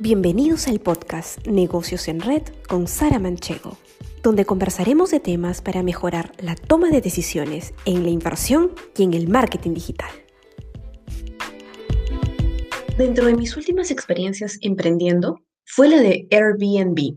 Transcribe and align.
Bienvenidos 0.00 0.66
al 0.66 0.80
podcast 0.80 1.46
Negocios 1.46 2.08
en 2.08 2.20
Red 2.20 2.42
con 2.68 2.88
Sara 2.88 3.20
Manchego, 3.20 3.78
donde 4.24 4.44
conversaremos 4.44 5.12
de 5.12 5.20
temas 5.20 5.62
para 5.62 5.84
mejorar 5.84 6.32
la 6.40 6.56
toma 6.56 6.90
de 6.90 7.00
decisiones 7.00 7.72
en 7.84 8.02
la 8.02 8.08
inversión 8.10 8.72
y 8.98 9.04
en 9.04 9.14
el 9.14 9.28
marketing 9.28 9.72
digital. 9.74 10.10
Dentro 12.98 13.26
de 13.26 13.36
mis 13.36 13.56
últimas 13.56 13.92
experiencias 13.92 14.58
emprendiendo 14.62 15.44
fue 15.64 15.88
la 15.88 16.00
de 16.00 16.26
Airbnb. 16.32 17.16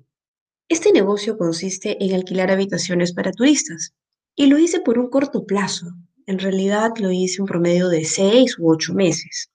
Este 0.70 0.92
negocio 0.92 1.36
consiste 1.36 1.98
en 2.06 2.14
alquilar 2.14 2.52
habitaciones 2.52 3.12
para 3.12 3.32
turistas 3.32 3.96
y 4.36 4.46
lo 4.46 4.60
hice 4.60 4.82
por 4.82 5.00
un 5.00 5.10
corto 5.10 5.48
plazo. 5.48 5.88
En 6.28 6.38
realidad 6.38 6.92
lo 7.00 7.12
hice 7.12 7.42
un 7.42 7.48
promedio 7.48 7.90
de 7.90 8.06
seis 8.06 8.60
u 8.60 8.70
ocho 8.72 8.94
meses. 8.94 9.50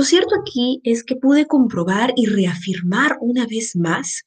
Lo 0.00 0.06
cierto 0.06 0.34
aquí 0.34 0.80
es 0.82 1.04
que 1.04 1.14
pude 1.14 1.44
comprobar 1.44 2.14
y 2.16 2.24
reafirmar 2.24 3.18
una 3.20 3.44
vez 3.46 3.76
más 3.76 4.22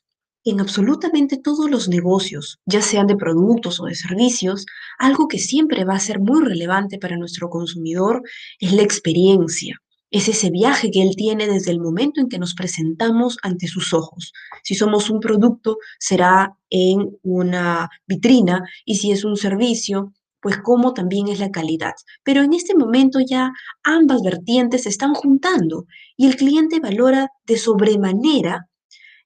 en 0.46 0.60
absolutamente 0.60 1.40
todos 1.40 1.68
los 1.68 1.90
negocios, 1.90 2.60
ya 2.68 2.84
sean 2.84 3.08
de 3.08 3.16
productos 3.16 3.80
o 3.80 3.86
de 3.86 3.96
servicios, 3.96 4.68
algo 5.00 5.28
que 5.28 5.40
siempre 5.40 5.84
va 5.84 5.96
a 5.96 6.00
ser 6.00 6.20
muy 6.20 6.46
relevante 6.46 7.00
para 7.00 7.18
nuestro 7.18 7.50
consumidor 7.50 8.22
es 8.60 8.72
la 8.72 8.84
experiencia. 8.84 9.82
Es 10.12 10.28
ese 10.28 10.52
viaje 10.52 10.92
que 10.92 11.02
él 11.02 11.16
tiene 11.16 11.48
desde 11.48 11.72
el 11.72 11.80
momento 11.80 12.22
en 12.22 12.30
que 12.30 12.38
nos 12.38 12.54
presentamos 12.54 13.40
ante 13.42 13.66
sus 13.66 13.96
ojos. 13.96 14.32
Si 14.64 14.76
somos 14.76 15.10
un 15.10 15.20
producto, 15.22 15.80
será 15.98 16.56
en 16.70 17.18
una 17.24 17.90
vitrina 18.06 18.62
y 18.86 18.98
si 18.98 19.12
es 19.12 19.26
un 19.26 19.38
servicio, 19.38 20.14
pues 20.44 20.58
cómo 20.58 20.94
también 20.94 21.30
es 21.30 21.40
la 21.40 21.50
calidad. 21.50 21.94
Pero 22.24 22.44
en 22.44 22.54
este 22.54 22.76
momento 22.76 23.20
ya 23.20 23.52
ambas 23.84 24.22
vertientes 24.22 24.84
se 24.84 24.90
están 24.90 25.16
juntando 25.16 25.86
y 26.18 26.28
el 26.28 26.36
cliente 26.36 26.80
valora 26.80 27.30
de 27.46 27.58
sobremanera 27.58 28.68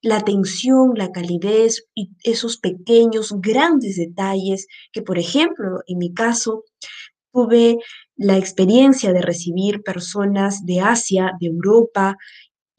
la 0.00 0.16
atención, 0.18 0.92
la 0.94 1.10
calidez 1.10 1.86
y 1.92 2.10
esos 2.22 2.58
pequeños, 2.58 3.34
grandes 3.40 3.96
detalles 3.96 4.68
que, 4.92 5.02
por 5.02 5.18
ejemplo, 5.18 5.80
en 5.88 5.98
mi 5.98 6.14
caso, 6.14 6.62
tuve 7.32 7.78
la 8.16 8.36
experiencia 8.36 9.12
de 9.12 9.22
recibir 9.22 9.82
personas 9.82 10.64
de 10.64 10.80
Asia, 10.80 11.32
de 11.40 11.48
Europa 11.48 12.16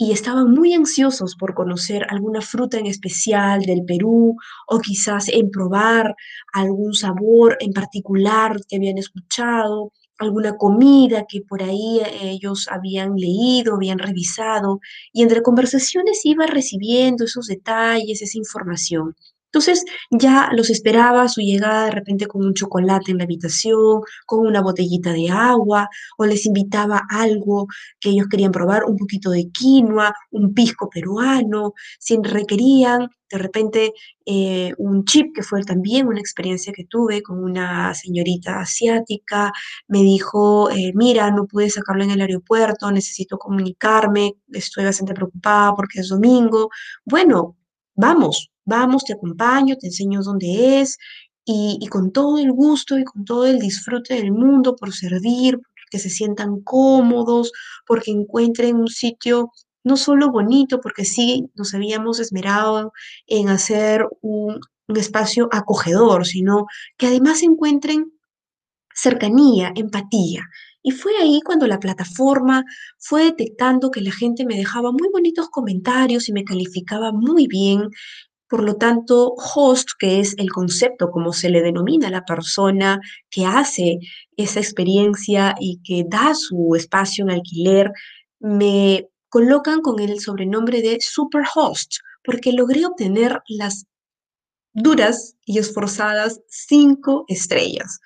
y 0.01 0.13
estaban 0.13 0.51
muy 0.51 0.73
ansiosos 0.73 1.35
por 1.35 1.53
conocer 1.53 2.05
alguna 2.09 2.39
fruta 2.41 2.77
en 2.79 2.85
especial 2.85 3.63
del 3.63 3.83
Perú 3.83 4.37
o 4.65 4.79
quizás 4.79 5.27
en 5.27 5.51
probar 5.51 6.15
algún 6.53 6.93
sabor 6.93 7.57
en 7.59 7.73
particular 7.73 8.61
que 8.69 8.77
habían 8.77 8.97
escuchado, 8.97 9.91
alguna 10.17 10.55
comida 10.55 11.25
que 11.27 11.41
por 11.41 11.61
ahí 11.61 11.99
ellos 12.21 12.69
habían 12.71 13.15
leído, 13.17 13.75
habían 13.75 13.99
revisado 13.99 14.79
y 15.11 15.21
entre 15.21 15.41
conversaciones 15.41 16.21
iba 16.25 16.47
recibiendo 16.47 17.25
esos 17.25 17.47
detalles, 17.47 18.21
esa 18.21 18.37
información. 18.37 19.15
Entonces 19.51 19.83
ya 20.11 20.49
los 20.53 20.69
esperaba 20.69 21.27
su 21.27 21.41
llegada 21.41 21.85
de 21.85 21.91
repente 21.91 22.27
con 22.27 22.45
un 22.45 22.53
chocolate 22.53 23.11
en 23.11 23.17
la 23.17 23.23
habitación, 23.23 24.01
con 24.25 24.45
una 24.45 24.61
botellita 24.61 25.11
de 25.13 25.29
agua, 25.29 25.89
o 26.17 26.25
les 26.25 26.45
invitaba 26.45 27.01
algo 27.09 27.67
que 27.99 28.09
ellos 28.09 28.27
querían 28.29 28.51
probar, 28.51 28.85
un 28.85 28.97
poquito 28.97 29.31
de 29.31 29.49
quinoa, 29.51 30.13
un 30.31 30.53
pisco 30.53 30.89
peruano, 30.89 31.73
si 31.99 32.17
requerían 32.21 33.09
de 33.29 33.37
repente 33.37 33.93
eh, 34.25 34.73
un 34.77 35.05
chip, 35.05 35.35
que 35.35 35.43
fue 35.43 35.63
también 35.63 36.07
una 36.07 36.19
experiencia 36.19 36.73
que 36.73 36.85
tuve 36.85 37.21
con 37.21 37.43
una 37.43 37.93
señorita 37.93 38.59
asiática, 38.59 39.51
me 39.87 39.99
dijo, 39.99 40.69
eh, 40.71 40.91
mira, 40.95 41.31
no 41.31 41.45
pude 41.45 41.69
sacarlo 41.69 42.03
en 42.03 42.11
el 42.11 42.21
aeropuerto, 42.21 42.91
necesito 42.91 43.37
comunicarme, 43.37 44.35
estoy 44.51 44.85
bastante 44.85 45.13
preocupada 45.13 45.75
porque 45.75 45.99
es 46.01 46.09
domingo. 46.09 46.69
Bueno, 47.05 47.55
vamos, 47.95 48.51
vamos, 48.69 49.03
te 49.03 49.13
acompaño, 49.13 49.75
te 49.75 49.87
enseño 49.87 50.21
dónde 50.21 50.81
es 50.81 50.97
y, 51.45 51.87
con 51.89 52.11
todo 52.11 52.37
el 52.37 52.51
gusto 52.51 52.97
y 52.97 53.03
con 53.03 53.25
todo 53.25 53.45
el 53.47 53.59
disfrute 53.59 54.13
del 54.15 54.31
mundo 54.31 54.75
por 54.75 54.93
servir, 54.93 55.59
que 55.89 55.99
se 55.99 56.09
sientan 56.09 56.61
cómodos, 56.61 57.51
porque 57.87 58.11
encuentren 58.11 58.75
un 58.75 58.87
sitio 58.87 59.51
no 59.83 59.97
solo 59.97 60.29
bonito, 60.31 60.79
porque 60.81 61.05
sí 61.05 61.49
nos 61.55 61.73
habíamos 61.73 62.19
esmerado 62.19 62.91
en 63.25 63.49
hacer 63.49 64.05
un, 64.21 64.59
un 64.87 64.97
espacio 64.97 65.49
acogedor, 65.51 66.27
sino 66.27 66.67
que 66.97 67.07
además 67.07 67.41
encuentren 67.41 68.11
cercanía, 68.93 69.71
empatía. 69.75 70.43
Y 70.81 70.91
fue 70.91 71.13
ahí 71.17 71.41
cuando 71.43 71.67
la 71.67 71.79
plataforma 71.79 72.63
fue 72.97 73.23
detectando 73.25 73.91
que 73.91 74.01
la 74.01 74.11
gente 74.11 74.45
me 74.45 74.55
dejaba 74.55 74.91
muy 74.91 75.09
bonitos 75.11 75.49
comentarios 75.49 76.29
y 76.29 76.33
me 76.33 76.43
calificaba 76.43 77.11
muy 77.11 77.47
bien 77.47 77.89
por 78.49 78.63
lo 78.63 78.75
tanto, 78.75 79.35
host, 79.35 79.89
que 79.99 80.19
es 80.19 80.33
el 80.37 80.51
concepto 80.51 81.11
como 81.11 81.33
se 81.33 81.49
le 81.49 81.61
denomina 81.61 82.07
a 82.07 82.11
la 82.11 82.25
persona 82.25 82.99
que 83.29 83.45
hace 83.45 83.99
esa 84.37 84.59
experiencia 84.59 85.55
y 85.59 85.79
que 85.83 86.03
da 86.07 86.33
su 86.33 86.73
espacio 86.75 87.23
en 87.23 87.31
alquiler, 87.31 87.91
me 88.39 89.07
colocan 89.29 89.81
con 89.81 89.99
el 89.99 90.19
sobrenombre 90.19 90.81
de 90.81 90.97
superhost, 90.99 91.97
porque 92.23 92.51
logré 92.51 92.85
obtener 92.87 93.39
las 93.47 93.85
duras 94.73 95.35
y 95.45 95.59
esforzadas 95.59 96.41
cinco 96.47 97.25
estrellas. 97.27 97.99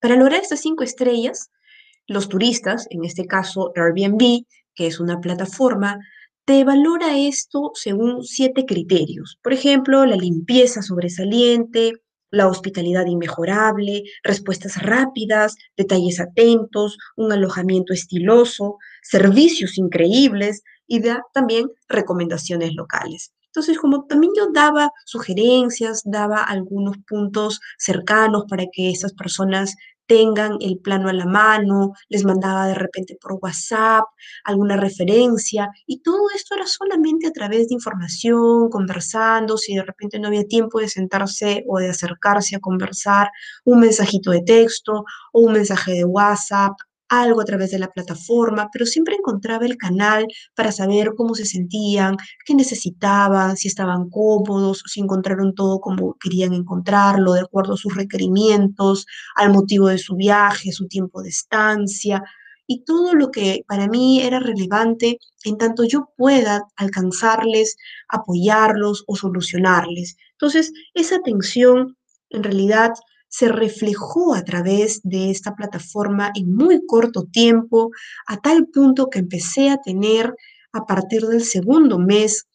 Para 0.00 0.14
lograr 0.14 0.40
estas 0.40 0.60
cinco 0.60 0.84
estrellas, 0.84 1.50
los 2.06 2.28
turistas, 2.28 2.86
en 2.90 3.04
este 3.04 3.26
caso 3.26 3.72
Airbnb, 3.74 4.44
que 4.74 4.86
es 4.86 5.00
una 5.00 5.20
plataforma, 5.20 5.98
te 6.44 6.64
valora 6.64 7.16
esto 7.18 7.70
según 7.74 8.24
siete 8.24 8.66
criterios. 8.66 9.38
Por 9.42 9.52
ejemplo, 9.52 10.04
la 10.06 10.16
limpieza 10.16 10.82
sobresaliente, 10.82 11.92
la 12.30 12.48
hospitalidad 12.48 13.06
inmejorable, 13.06 14.04
respuestas 14.22 14.80
rápidas, 14.82 15.56
detalles 15.76 16.20
atentos, 16.20 16.96
un 17.16 17.32
alojamiento 17.32 17.92
estiloso, 17.92 18.78
servicios 19.02 19.78
increíbles 19.78 20.62
y 20.86 21.00
también 21.32 21.68
recomendaciones 21.88 22.74
locales. 22.74 23.32
Entonces, 23.46 23.78
como 23.78 24.06
también 24.06 24.32
yo 24.36 24.48
daba 24.52 24.90
sugerencias, 25.06 26.02
daba 26.04 26.42
algunos 26.42 26.96
puntos 27.08 27.60
cercanos 27.78 28.44
para 28.48 28.64
que 28.72 28.90
esas 28.90 29.12
personas 29.12 29.74
tengan 30.10 30.56
el 30.60 30.80
plano 30.80 31.08
a 31.08 31.12
la 31.12 31.24
mano, 31.24 31.92
les 32.08 32.24
mandaba 32.24 32.66
de 32.66 32.74
repente 32.74 33.16
por 33.20 33.38
WhatsApp 33.40 34.06
alguna 34.42 34.76
referencia 34.76 35.70
y 35.86 36.02
todo 36.02 36.22
esto 36.34 36.56
era 36.56 36.66
solamente 36.66 37.28
a 37.28 37.30
través 37.30 37.68
de 37.68 37.74
información, 37.74 38.70
conversando, 38.70 39.56
si 39.56 39.76
de 39.76 39.84
repente 39.84 40.18
no 40.18 40.26
había 40.26 40.48
tiempo 40.48 40.80
de 40.80 40.88
sentarse 40.88 41.62
o 41.68 41.78
de 41.78 41.90
acercarse 41.90 42.56
a 42.56 42.58
conversar, 42.58 43.30
un 43.64 43.78
mensajito 43.78 44.32
de 44.32 44.42
texto 44.42 45.04
o 45.32 45.40
un 45.42 45.52
mensaje 45.52 45.92
de 45.92 46.04
WhatsApp, 46.04 46.72
algo 47.10 47.40
a 47.42 47.44
través 47.44 47.70
de 47.72 47.78
la 47.78 47.90
plataforma, 47.90 48.70
pero 48.72 48.86
siempre 48.86 49.16
encontraba 49.16 49.66
el 49.66 49.76
canal 49.76 50.26
para 50.54 50.72
saber 50.72 51.12
cómo 51.16 51.34
se 51.34 51.44
sentían, 51.44 52.16
qué 52.46 52.54
necesitaban, 52.54 53.56
si 53.56 53.68
estaban 53.68 54.08
cómodos, 54.08 54.82
si 54.86 55.00
encontraron 55.00 55.54
todo 55.54 55.80
como 55.80 56.16
querían 56.18 56.54
encontrarlo, 56.54 57.34
de 57.34 57.40
acuerdo 57.40 57.74
a 57.74 57.76
sus 57.76 57.94
requerimientos, 57.94 59.06
al 59.36 59.52
motivo 59.52 59.88
de 59.88 59.98
su 59.98 60.16
viaje, 60.16 60.72
su 60.72 60.86
tiempo 60.88 61.22
de 61.22 61.30
estancia 61.30 62.22
y 62.66 62.84
todo 62.84 63.14
lo 63.14 63.32
que 63.32 63.64
para 63.66 63.88
mí 63.88 64.22
era 64.22 64.38
relevante 64.38 65.18
en 65.44 65.58
tanto 65.58 65.82
yo 65.84 66.10
pueda 66.16 66.62
alcanzarles, 66.76 67.76
apoyarlos 68.08 69.02
o 69.08 69.16
solucionarles. 69.16 70.16
Entonces, 70.32 70.72
esa 70.94 71.16
atención 71.16 71.96
en 72.30 72.44
realidad 72.44 72.92
se 73.30 73.48
reflejó 73.48 74.34
a 74.34 74.44
través 74.44 75.00
de 75.02 75.30
esta 75.30 75.54
plataforma 75.54 76.30
en 76.34 76.54
muy 76.54 76.84
corto 76.86 77.24
tiempo, 77.24 77.90
a 78.26 78.36
tal 78.38 78.66
punto 78.66 79.08
que 79.08 79.20
empecé 79.20 79.70
a 79.70 79.78
tener 79.78 80.34
a 80.72 80.84
partir 80.84 81.22
del 81.22 81.44
segundo 81.44 81.98
mes 81.98 82.46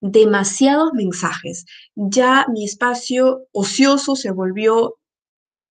demasiados 0.00 0.90
mensajes. 0.94 1.66
Ya 1.94 2.46
mi 2.52 2.64
espacio 2.64 3.46
ocioso 3.52 4.16
se 4.16 4.30
volvió 4.32 4.96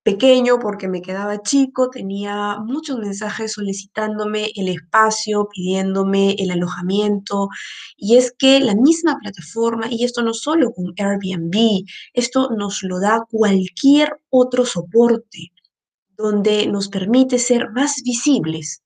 pequeño 0.04 0.58
porque 0.60 0.86
me 0.86 1.02
quedaba 1.02 1.42
chico, 1.42 1.90
tenía 1.90 2.58
muchos 2.60 2.98
mensajes 2.98 3.54
solicitándome 3.54 4.50
el 4.54 4.68
espacio, 4.68 5.48
pidiéndome 5.50 6.36
el 6.38 6.50
alojamiento. 6.50 7.48
Y 7.96 8.16
es 8.16 8.32
que 8.38 8.60
la 8.60 8.74
misma 8.74 9.18
plataforma, 9.20 9.86
y 9.90 10.04
esto 10.04 10.22
no 10.22 10.34
solo 10.34 10.72
con 10.72 10.92
Airbnb, 10.96 11.84
esto 12.12 12.50
nos 12.50 12.82
lo 12.82 13.00
da 13.00 13.24
cualquier 13.30 14.20
otro 14.30 14.66
soporte 14.66 15.52
donde 16.16 16.66
nos 16.68 16.88
permite 16.88 17.38
ser 17.38 17.70
más 17.72 18.02
visibles. 18.04 18.82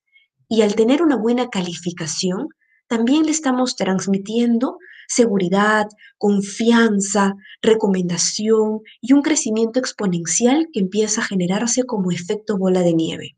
Y 0.48 0.62
al 0.62 0.76
tener 0.76 1.02
una 1.02 1.16
buena 1.16 1.48
calificación, 1.48 2.48
también 2.86 3.24
le 3.24 3.32
estamos 3.32 3.76
transmitiendo 3.76 4.78
seguridad, 5.08 5.86
confianza, 6.18 7.34
recomendación 7.62 8.80
y 9.00 9.14
un 9.14 9.22
crecimiento 9.22 9.80
exponencial 9.80 10.68
que 10.72 10.80
empieza 10.80 11.22
a 11.22 11.24
generarse 11.24 11.84
como 11.84 12.12
efecto 12.12 12.56
bola 12.56 12.82
de 12.82 12.94
nieve. 12.94 13.36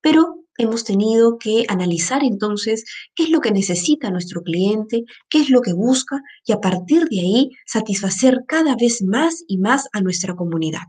Pero 0.00 0.44
hemos 0.56 0.84
tenido 0.84 1.38
que 1.38 1.64
analizar 1.68 2.22
entonces 2.24 2.84
qué 3.14 3.24
es 3.24 3.30
lo 3.30 3.40
que 3.40 3.50
necesita 3.50 4.10
nuestro 4.10 4.42
cliente, 4.42 5.04
qué 5.28 5.40
es 5.40 5.50
lo 5.50 5.60
que 5.60 5.72
busca 5.72 6.22
y 6.46 6.52
a 6.52 6.60
partir 6.60 7.08
de 7.08 7.20
ahí 7.20 7.50
satisfacer 7.66 8.44
cada 8.46 8.76
vez 8.76 9.02
más 9.02 9.44
y 9.48 9.58
más 9.58 9.88
a 9.92 10.00
nuestra 10.00 10.34
comunidad. 10.34 10.88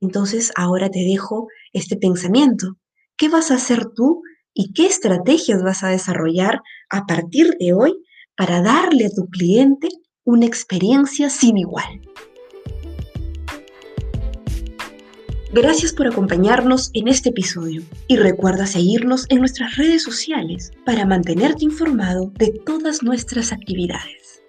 Entonces 0.00 0.52
ahora 0.56 0.90
te 0.90 1.00
dejo 1.00 1.46
este 1.72 1.96
pensamiento. 1.96 2.76
¿Qué 3.16 3.28
vas 3.28 3.50
a 3.50 3.54
hacer 3.54 3.86
tú 3.94 4.22
y 4.54 4.72
qué 4.72 4.86
estrategias 4.86 5.62
vas 5.62 5.82
a 5.82 5.88
desarrollar 5.88 6.60
a 6.90 7.06
partir 7.06 7.56
de 7.58 7.72
hoy 7.72 7.94
para 8.36 8.62
darle 8.62 9.06
a 9.06 9.10
tu 9.10 9.26
cliente 9.26 9.88
una 10.24 10.46
experiencia 10.46 11.30
sin 11.30 11.58
igual? 11.58 12.00
Gracias 15.52 15.92
por 15.92 16.06
acompañarnos 16.06 16.90
en 16.94 17.08
este 17.08 17.28
episodio 17.28 17.82
y 18.08 18.16
recuerda 18.16 18.66
seguirnos 18.66 19.26
en 19.28 19.40
nuestras 19.40 19.76
redes 19.76 20.02
sociales 20.02 20.72
para 20.86 21.04
mantenerte 21.04 21.64
informado 21.64 22.32
de 22.38 22.58
todas 22.64 23.02
nuestras 23.02 23.52
actividades. 23.52 24.41